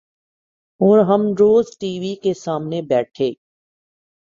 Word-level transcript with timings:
اور 0.81 0.99
ہم 1.05 1.21
روز 1.39 1.77
ٹی 1.79 1.97
وی 1.99 2.13
کے 2.23 2.33
سامنے 2.35 2.81
بیٹھے 2.89 3.31